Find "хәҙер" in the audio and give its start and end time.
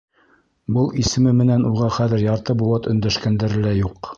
1.99-2.25